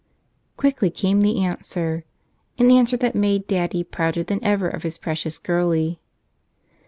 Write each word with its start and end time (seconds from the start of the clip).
Quickly 0.57 0.89
came 0.89 1.21
the 1.21 1.43
answer— 1.43 2.05
an 2.57 2.71
answer 2.71 2.97
that 2.97 3.13
made 3.13 3.45
daddy 3.45 3.83
prouder 3.83 4.23
than 4.23 4.43
ever 4.43 4.67
of 4.67 4.81
his 4.81 4.97
precious 4.97 5.37
girlie. 5.37 6.01